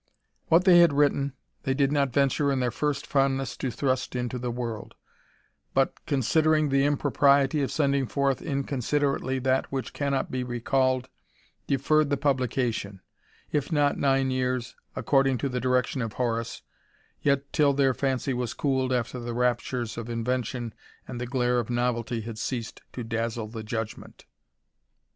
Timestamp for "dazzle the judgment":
23.03-24.25